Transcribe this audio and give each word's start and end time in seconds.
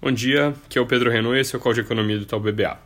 Bom 0.00 0.12
dia, 0.12 0.54
aqui 0.64 0.78
é 0.78 0.80
o 0.80 0.86
Pedro 0.86 1.10
Renault 1.10 1.36
e 1.36 1.40
esse 1.40 1.56
é 1.56 1.58
o 1.58 1.60
Call 1.60 1.74
de 1.74 1.80
Economia 1.80 2.16
do 2.20 2.24
Tal 2.24 2.38
BBA. 2.38 2.78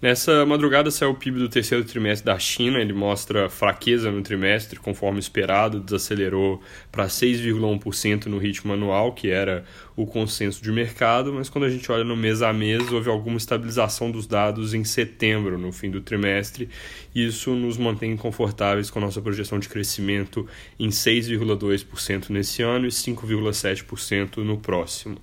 Nessa 0.00 0.46
madrugada 0.46 0.90
saiu 0.90 1.10
o 1.10 1.14
PIB 1.14 1.38
do 1.38 1.48
terceiro 1.48 1.84
trimestre 1.84 2.24
da 2.24 2.38
China, 2.38 2.80
ele 2.80 2.94
mostra 2.94 3.50
fraqueza 3.50 4.10
no 4.10 4.22
trimestre, 4.22 4.78
conforme 4.78 5.18
esperado, 5.18 5.78
desacelerou 5.78 6.62
para 6.90 7.04
6,1% 7.04 8.26
no 8.26 8.38
ritmo 8.38 8.72
anual, 8.72 9.12
que 9.12 9.28
era 9.28 9.62
o 9.94 10.06
consenso 10.06 10.62
de 10.62 10.72
mercado, 10.72 11.34
mas 11.34 11.50
quando 11.50 11.64
a 11.64 11.68
gente 11.68 11.92
olha 11.92 12.02
no 12.02 12.16
mês 12.16 12.40
a 12.40 12.50
mês, 12.50 12.90
houve 12.90 13.10
alguma 13.10 13.36
estabilização 13.36 14.10
dos 14.10 14.26
dados 14.26 14.72
em 14.72 14.84
setembro, 14.84 15.58
no 15.58 15.70
fim 15.70 15.90
do 15.90 16.00
trimestre, 16.00 16.70
e 17.14 17.26
isso 17.26 17.50
nos 17.54 17.76
mantém 17.76 18.16
confortáveis 18.16 18.88
com 18.88 19.00
a 19.00 19.02
nossa 19.02 19.20
projeção 19.20 19.58
de 19.58 19.68
crescimento 19.68 20.48
em 20.80 20.88
6,2% 20.88 22.30
nesse 22.30 22.62
ano 22.62 22.86
e 22.86 22.90
5,7% 22.90 24.38
no 24.38 24.56
próximo. 24.56 25.20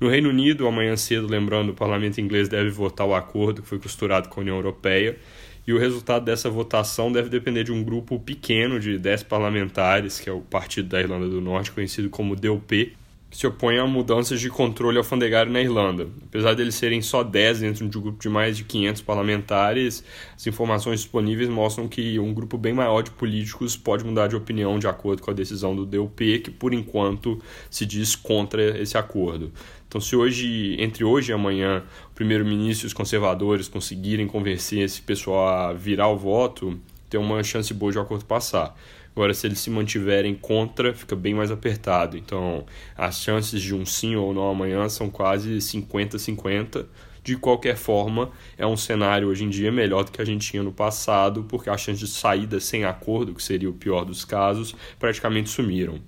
No 0.00 0.08
Reino 0.08 0.28
Unido, 0.28 0.66
amanhã 0.68 0.96
cedo, 0.96 1.26
lembrando, 1.26 1.70
o 1.70 1.74
parlamento 1.74 2.20
inglês 2.20 2.48
deve 2.48 2.70
votar 2.70 3.04
o 3.06 3.14
acordo 3.14 3.62
que 3.62 3.68
foi 3.68 3.80
costurado 3.80 4.28
com 4.28 4.38
a 4.38 4.42
União 4.42 4.56
Europeia. 4.56 5.18
E 5.66 5.72
o 5.72 5.78
resultado 5.78 6.24
dessa 6.24 6.48
votação 6.48 7.10
deve 7.10 7.28
depender 7.28 7.64
de 7.64 7.72
um 7.72 7.82
grupo 7.82 8.18
pequeno 8.18 8.78
de 8.78 8.96
10 8.96 9.24
parlamentares, 9.24 10.20
que 10.20 10.30
é 10.30 10.32
o 10.32 10.40
Partido 10.40 10.88
da 10.88 11.00
Irlanda 11.00 11.28
do 11.28 11.40
Norte, 11.40 11.72
conhecido 11.72 12.08
como 12.08 12.36
DUP, 12.36 12.96
que 13.30 13.36
se 13.36 13.46
opõe 13.46 13.78
a 13.78 13.86
mudanças 13.86 14.40
de 14.40 14.48
controle 14.48 14.96
alfandegário 14.96 15.52
na 15.52 15.60
Irlanda. 15.60 16.08
Apesar 16.24 16.54
deles 16.54 16.74
serem 16.74 17.02
só 17.02 17.22
10 17.22 17.60
dentro 17.60 17.88
de 17.88 17.98
um 17.98 18.02
grupo 18.02 18.20
de 18.20 18.28
mais 18.28 18.56
de 18.56 18.64
500 18.64 19.02
parlamentares, 19.02 20.02
as 20.34 20.46
informações 20.46 21.00
disponíveis 21.00 21.48
mostram 21.48 21.86
que 21.86 22.18
um 22.18 22.32
grupo 22.32 22.56
bem 22.56 22.72
maior 22.72 23.02
de 23.02 23.10
políticos 23.10 23.76
pode 23.76 24.04
mudar 24.04 24.28
de 24.28 24.36
opinião 24.36 24.78
de 24.78 24.86
acordo 24.86 25.20
com 25.20 25.30
a 25.30 25.34
decisão 25.34 25.76
do 25.76 25.84
DUP, 25.84 26.38
que 26.40 26.50
por 26.50 26.72
enquanto 26.72 27.38
se 27.70 27.84
diz 27.84 28.16
contra 28.16 28.80
esse 28.80 28.96
acordo. 28.96 29.52
Então, 29.86 30.00
se 30.00 30.14
hoje, 30.14 30.76
entre 30.78 31.02
hoje 31.04 31.32
e 31.32 31.34
amanhã, 31.34 31.82
o 32.10 32.14
primeiro-ministro 32.14 32.86
e 32.86 32.88
os 32.88 32.92
conservadores 32.92 33.68
conseguirem 33.68 34.26
convencer 34.26 34.80
esse 34.80 35.00
pessoal 35.00 35.48
a 35.48 35.72
virar 35.72 36.08
o 36.08 36.16
voto, 36.16 36.78
tem 37.08 37.18
uma 37.18 37.42
chance 37.42 37.72
boa 37.72 37.90
de 37.90 37.98
o 37.98 38.00
acordo 38.02 38.24
passar. 38.24 38.76
Agora, 39.14 39.34
se 39.34 39.46
eles 39.46 39.58
se 39.58 39.70
mantiverem 39.70 40.34
contra, 40.34 40.94
fica 40.94 41.16
bem 41.16 41.34
mais 41.34 41.50
apertado. 41.50 42.16
Então, 42.16 42.64
as 42.96 43.20
chances 43.20 43.60
de 43.60 43.74
um 43.74 43.84
sim 43.84 44.14
ou 44.14 44.32
não 44.32 44.48
amanhã 44.48 44.88
são 44.88 45.10
quase 45.10 45.58
50-50. 45.58 46.86
De 47.24 47.36
qualquer 47.36 47.76
forma, 47.76 48.30
é 48.56 48.66
um 48.66 48.76
cenário 48.76 49.28
hoje 49.28 49.44
em 49.44 49.50
dia 49.50 49.70
melhor 49.70 50.04
do 50.04 50.12
que 50.12 50.22
a 50.22 50.24
gente 50.24 50.50
tinha 50.50 50.62
no 50.62 50.72
passado, 50.72 51.44
porque 51.48 51.68
as 51.68 51.80
chances 51.80 52.00
de 52.00 52.08
saída 52.08 52.58
sem 52.60 52.84
acordo, 52.84 53.34
que 53.34 53.42
seria 53.42 53.68
o 53.68 53.74
pior 53.74 54.04
dos 54.04 54.24
casos, 54.24 54.74
praticamente 54.98 55.50
sumiram. 55.50 56.00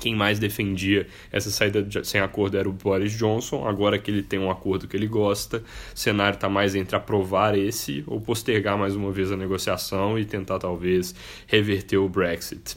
Quem 0.00 0.16
mais 0.16 0.38
defendia 0.38 1.06
essa 1.30 1.50
saída 1.50 1.86
sem 2.02 2.20
acordo 2.20 2.56
era 2.56 2.68
o 2.68 2.72
Boris 2.72 3.12
Johnson. 3.12 3.66
Agora 3.68 3.98
que 3.98 4.10
ele 4.10 4.22
tem 4.22 4.38
um 4.38 4.50
acordo 4.50 4.88
que 4.88 4.96
ele 4.96 5.06
gosta, 5.06 5.62
o 5.94 5.98
cenário 5.98 6.34
está 6.34 6.48
mais 6.48 6.74
entre 6.74 6.96
aprovar 6.96 7.56
esse 7.56 8.02
ou 8.06 8.20
postergar 8.20 8.76
mais 8.76 8.96
uma 8.96 9.12
vez 9.12 9.30
a 9.30 9.36
negociação 9.36 10.18
e 10.18 10.24
tentar 10.24 10.58
talvez 10.58 11.14
reverter 11.46 11.98
o 11.98 12.08
Brexit. 12.08 12.76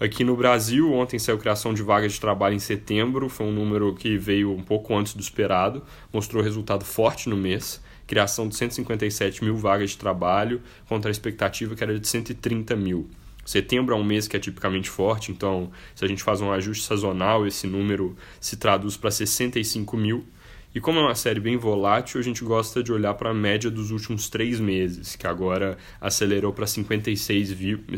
Aqui 0.00 0.24
no 0.24 0.34
Brasil, 0.34 0.90
ontem 0.94 1.18
saiu 1.18 1.36
criação 1.36 1.74
de 1.74 1.82
vagas 1.82 2.14
de 2.14 2.20
trabalho 2.20 2.54
em 2.54 2.58
setembro, 2.58 3.28
foi 3.28 3.44
um 3.44 3.52
número 3.52 3.94
que 3.94 4.16
veio 4.16 4.50
um 4.50 4.62
pouco 4.62 4.96
antes 4.96 5.12
do 5.12 5.20
esperado, 5.20 5.82
mostrou 6.10 6.42
resultado 6.42 6.86
forte 6.86 7.28
no 7.28 7.36
mês, 7.36 7.82
criação 8.06 8.48
de 8.48 8.56
157 8.56 9.44
mil 9.44 9.56
vagas 9.56 9.90
de 9.90 9.98
trabalho, 9.98 10.62
contra 10.88 11.10
a 11.10 11.12
expectativa 11.12 11.74
que 11.74 11.84
era 11.84 11.98
de 11.98 12.08
130 12.08 12.74
mil. 12.76 13.10
Setembro 13.44 13.94
é 13.94 13.98
um 13.98 14.04
mês 14.04 14.28
que 14.28 14.36
é 14.36 14.40
tipicamente 14.40 14.88
forte, 14.88 15.32
então 15.32 15.70
se 15.94 16.04
a 16.04 16.08
gente 16.08 16.22
faz 16.22 16.40
um 16.40 16.52
ajuste 16.52 16.84
sazonal, 16.84 17.46
esse 17.46 17.66
número 17.66 18.16
se 18.40 18.56
traduz 18.56 18.96
para 18.96 19.10
65 19.10 19.96
mil. 19.96 20.24
E 20.72 20.80
como 20.80 21.00
é 21.00 21.02
uma 21.02 21.16
série 21.16 21.40
bem 21.40 21.56
volátil, 21.56 22.20
a 22.20 22.22
gente 22.22 22.44
gosta 22.44 22.80
de 22.80 22.92
olhar 22.92 23.14
para 23.14 23.30
a 23.30 23.34
média 23.34 23.68
dos 23.68 23.90
últimos 23.90 24.28
três 24.28 24.60
meses, 24.60 25.16
que 25.16 25.26
agora 25.26 25.76
acelerou 26.00 26.52
para 26.52 26.66
56, 26.66 27.56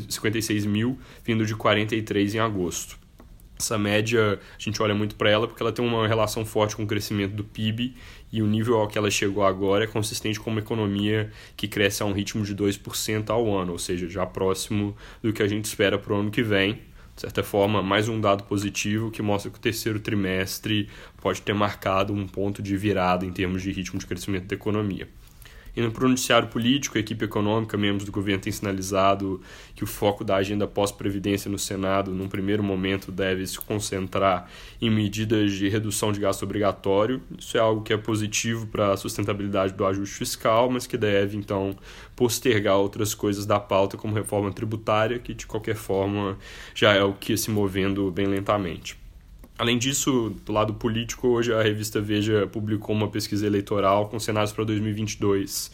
56 0.09 0.65
mil, 0.65 0.99
vindo 1.23 1.45
de 1.45 1.55
43 1.55 2.35
em 2.35 2.39
agosto. 2.39 3.02
Essa 3.59 3.79
média, 3.79 4.41
a 4.59 4.59
gente 4.59 4.83
olha 4.83 4.95
muito 4.95 5.15
para 5.15 5.31
ela 5.31 5.47
porque 5.47 5.63
ela 5.63 5.73
tem 5.73 5.85
uma 5.85 6.09
relação 6.09 6.45
forte 6.45 6.75
com 6.75 6.83
o 6.83 6.87
crescimento 6.87 7.33
do 7.33 7.45
PIB 7.45 7.95
e 8.33 8.43
o 8.43 8.47
nível 8.47 8.79
ao 8.79 8.89
que 8.89 8.99
ela 8.99 9.11
chegou 9.11 9.45
agora 9.45 9.85
é 9.85 9.87
consistente 9.87 10.41
com 10.41 10.51
uma 10.51 10.61
economia 10.61 11.31
que 11.57 11.69
cresce 11.69 12.03
a 12.03 12.07
um 12.07 12.13
ritmo 12.13 12.45
de 12.45 12.57
2% 12.57 13.31
ao 13.31 13.55
ano, 13.57 13.73
ou 13.73 13.79
seja, 13.79 14.09
já 14.09 14.27
próximo 14.27 14.97
do 15.23 15.33
que 15.33 15.43
a 15.43 15.47
gente 15.49 15.67
espera 15.67 15.99
para 15.99 16.13
o 16.13 16.17
ano 16.17 16.31
que 16.31 16.43
vem. 16.43 16.81
De 17.15 17.21
certa 17.21 17.43
forma, 17.43 17.83
mais 17.83 18.09
um 18.09 18.19
dado 18.19 18.45
positivo 18.45 19.11
que 19.11 19.21
mostra 19.21 19.51
que 19.51 19.59
o 19.59 19.61
terceiro 19.61 20.01
trimestre 20.01 20.89
pode 21.21 21.43
ter 21.43 21.53
marcado 21.53 22.13
um 22.13 22.27
ponto 22.27 22.63
de 22.63 22.75
virada 22.77 23.27
em 23.27 23.33
termos 23.33 23.63
de 23.63 23.71
ritmo 23.71 23.99
de 23.99 24.07
crescimento 24.07 24.47
da 24.47 24.55
economia. 24.55 25.07
Indo 25.75 25.91
para 25.91 26.05
o 26.05 26.09
noticiário 26.09 26.49
político, 26.49 26.99
a 26.99 27.01
equipe 27.01 27.25
econômica, 27.25 27.79
membros 27.79 28.05
do 28.05 28.13
governo 28.13 28.43
têm 28.43 28.53
sinalizado 28.53 29.41
que 29.75 29.83
o 29.83 29.87
foco 29.87 30.23
da 30.23 30.37
agenda 30.37 30.67
pós-previdência 30.67 31.51
no 31.51 31.59
Senado, 31.59 32.13
num 32.13 32.29
primeiro 32.29 32.63
momento, 32.63 33.11
deve 33.11 33.47
se 33.47 33.59
concentrar 33.59 34.51
em 34.83 34.91
medidas 34.91 35.53
de 35.53 35.71
redução 35.71 36.13
de 36.13 36.21
gasto 36.21 36.43
obrigatório. 36.43 37.23
Isso 37.39 37.57
é 37.57 37.61
algo 37.61 37.83
que 37.83 37.93
é 37.93 37.97
positivo 37.97 38.67
para 38.67 38.93
a 38.93 38.97
sustentabilidade 38.99 39.73
do 39.73 39.87
ajuste 39.87 40.17
fiscal, 40.17 40.69
mas 40.69 40.87
que 40.87 40.99
deve, 40.99 41.39
então, 41.39 41.75
postergar 42.15 42.77
outras 42.77 43.15
coisas 43.15 43.47
da 43.47 43.59
pauta, 43.59 43.97
como 43.97 44.15
reforma 44.15 44.53
tributária, 44.53 45.19
que, 45.19 45.33
de 45.33 45.47
qualquer 45.47 45.77
forma, 45.77 46.37
já 46.75 46.93
é 46.93 47.03
o 47.03 47.15
que 47.15 47.35
se 47.35 47.51
movendo 47.51 48.11
bem 48.11 48.27
lentamente. 48.27 49.02
Além 49.59 49.79
disso, 49.79 50.35
do 50.45 50.53
lado 50.53 50.75
político, 50.75 51.29
hoje 51.29 51.53
a 51.53 51.63
revista 51.63 52.01
Veja 52.01 52.47
publicou 52.47 52.95
uma 52.95 53.09
pesquisa 53.09 53.47
eleitoral 53.47 54.09
com 54.09 54.19
cenários 54.19 54.53
para 54.53 54.65
2022, 54.65 55.71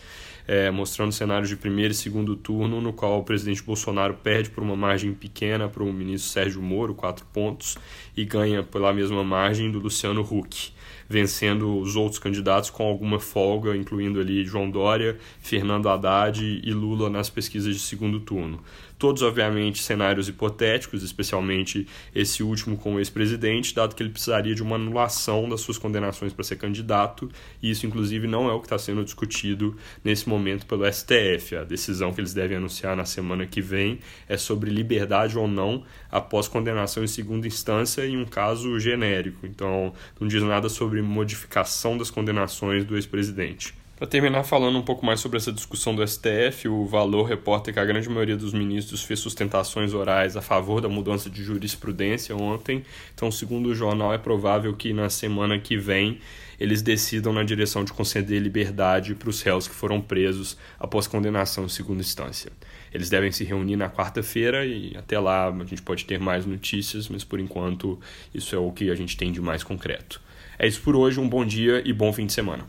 é, 0.48 0.70
mostrando 0.70 1.12
cenários 1.12 1.50
de 1.50 1.56
primeiro 1.56 1.92
e 1.92 1.94
segundo 1.94 2.34
turno, 2.34 2.80
no 2.80 2.90
qual 2.90 3.20
o 3.20 3.22
presidente 3.22 3.62
Bolsonaro 3.62 4.14
perde 4.14 4.48
por 4.48 4.64
uma 4.64 4.74
margem 4.74 5.12
pequena 5.12 5.68
para 5.68 5.82
o 5.84 5.92
ministro 5.92 6.30
Sérgio 6.30 6.62
Moro, 6.62 6.94
quatro 6.94 7.26
pontos, 7.26 7.76
e 8.16 8.24
ganha 8.24 8.62
pela 8.62 8.90
mesma 8.92 9.22
margem 9.22 9.70
do 9.70 9.78
Luciano 9.78 10.22
Huck, 10.22 10.72
vencendo 11.06 11.78
os 11.78 11.96
outros 11.96 12.18
candidatos 12.18 12.70
com 12.70 12.82
alguma 12.84 13.20
folga, 13.20 13.76
incluindo 13.76 14.18
ali 14.18 14.42
João 14.44 14.70
Dória, 14.70 15.18
Fernando 15.38 15.88
Haddad 15.88 16.42
e 16.42 16.72
Lula 16.72 17.10
nas 17.10 17.28
pesquisas 17.28 17.74
de 17.74 17.80
segundo 17.80 18.18
turno. 18.18 18.60
Todos, 18.98 19.22
obviamente, 19.22 19.80
cenários 19.80 20.28
hipotéticos, 20.28 21.04
especialmente 21.04 21.86
esse 22.12 22.42
último 22.42 22.76
com 22.76 22.96
o 22.96 22.98
ex-presidente, 22.98 23.72
dado 23.72 23.94
que 23.94 24.02
ele 24.02 24.10
precisaria 24.10 24.56
de 24.56 24.62
uma 24.62 24.74
anulação 24.74 25.48
das 25.48 25.60
suas 25.60 25.78
condenações 25.78 26.32
para 26.32 26.42
ser 26.42 26.56
candidato, 26.56 27.30
e 27.62 27.70
isso, 27.70 27.86
inclusive, 27.86 28.26
não 28.26 28.48
é 28.48 28.52
o 28.52 28.58
que 28.58 28.66
está 28.66 28.78
sendo 28.78 29.04
discutido 29.04 29.76
nesse 30.02 30.28
momento 30.28 30.37
pelo 30.66 30.84
STF. 30.90 31.56
A 31.56 31.64
decisão 31.64 32.12
que 32.12 32.20
eles 32.20 32.34
devem 32.34 32.56
anunciar 32.56 32.96
na 32.96 33.04
semana 33.04 33.46
que 33.46 33.60
vem 33.60 33.98
é 34.28 34.36
sobre 34.36 34.70
liberdade 34.70 35.38
ou 35.38 35.48
não 35.48 35.84
após 36.10 36.48
condenação 36.48 37.02
em 37.02 37.08
segunda 37.08 37.46
instância 37.46 38.06
em 38.06 38.16
um 38.16 38.24
caso 38.24 38.78
genérico. 38.78 39.46
Então, 39.46 39.92
não 40.20 40.28
diz 40.28 40.42
nada 40.42 40.68
sobre 40.68 41.02
modificação 41.02 41.96
das 41.96 42.10
condenações 42.10 42.84
do 42.84 42.96
ex-presidente. 42.96 43.74
Para 43.98 44.06
terminar 44.06 44.44
falando 44.44 44.78
um 44.78 44.82
pouco 44.82 45.04
mais 45.04 45.18
sobre 45.18 45.38
essa 45.38 45.52
discussão 45.52 45.92
do 45.92 46.06
STF, 46.06 46.68
o 46.68 46.86
Valor 46.86 47.24
reporta 47.24 47.72
que 47.72 47.80
a 47.80 47.84
grande 47.84 48.08
maioria 48.08 48.36
dos 48.36 48.52
ministros 48.52 49.02
fez 49.02 49.18
sustentações 49.18 49.92
orais 49.92 50.36
a 50.36 50.40
favor 50.40 50.80
da 50.80 50.88
mudança 50.88 51.28
de 51.28 51.42
jurisprudência 51.42 52.36
ontem. 52.36 52.84
Então, 53.12 53.28
segundo 53.28 53.70
o 53.70 53.74
jornal, 53.74 54.14
é 54.14 54.18
provável 54.18 54.72
que 54.72 54.92
na 54.92 55.10
semana 55.10 55.58
que 55.58 55.76
vem 55.76 56.20
eles 56.60 56.80
decidam 56.80 57.32
na 57.32 57.42
direção 57.42 57.82
de 57.82 57.92
conceder 57.92 58.40
liberdade 58.40 59.16
para 59.16 59.30
os 59.30 59.42
réus 59.42 59.66
que 59.66 59.74
foram 59.74 60.00
presos 60.00 60.56
após 60.78 61.08
condenação 61.08 61.64
em 61.64 61.68
segunda 61.68 62.00
instância. 62.00 62.52
Eles 62.94 63.10
devem 63.10 63.32
se 63.32 63.42
reunir 63.42 63.74
na 63.74 63.90
quarta-feira 63.90 64.64
e 64.64 64.96
até 64.96 65.18
lá 65.18 65.48
a 65.48 65.64
gente 65.64 65.82
pode 65.82 66.04
ter 66.04 66.20
mais 66.20 66.46
notícias, 66.46 67.08
mas 67.08 67.24
por 67.24 67.40
enquanto 67.40 67.98
isso 68.32 68.54
é 68.54 68.58
o 68.60 68.70
que 68.70 68.92
a 68.92 68.94
gente 68.94 69.16
tem 69.16 69.32
de 69.32 69.40
mais 69.40 69.64
concreto. 69.64 70.20
É 70.56 70.68
isso 70.68 70.80
por 70.82 70.94
hoje, 70.94 71.18
um 71.18 71.28
bom 71.28 71.44
dia 71.44 71.82
e 71.84 71.92
bom 71.92 72.12
fim 72.12 72.26
de 72.26 72.32
semana. 72.32 72.68